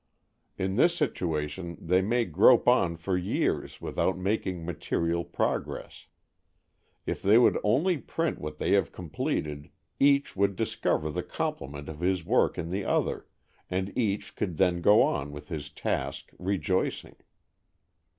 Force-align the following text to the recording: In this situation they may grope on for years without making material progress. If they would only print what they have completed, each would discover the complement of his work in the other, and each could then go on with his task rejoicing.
In 0.57 0.77
this 0.77 0.95
situation 0.95 1.77
they 1.79 2.01
may 2.01 2.25
grope 2.25 2.67
on 2.67 2.97
for 2.97 3.15
years 3.15 3.79
without 3.79 4.17
making 4.17 4.65
material 4.65 5.23
progress. 5.23 6.07
If 7.05 7.21
they 7.21 7.37
would 7.37 7.59
only 7.63 7.99
print 7.99 8.39
what 8.39 8.57
they 8.57 8.71
have 8.71 8.91
completed, 8.91 9.69
each 9.99 10.35
would 10.35 10.55
discover 10.55 11.11
the 11.11 11.21
complement 11.21 11.87
of 11.87 11.99
his 11.99 12.25
work 12.25 12.57
in 12.57 12.71
the 12.71 12.83
other, 12.83 13.27
and 13.69 13.95
each 13.95 14.35
could 14.35 14.57
then 14.57 14.81
go 14.81 15.03
on 15.03 15.31
with 15.31 15.49
his 15.49 15.69
task 15.69 16.31
rejoicing. 16.39 17.17